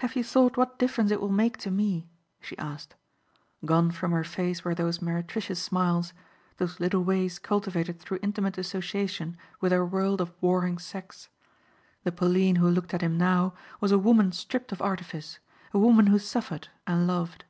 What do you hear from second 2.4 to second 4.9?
asked. Gone from her face were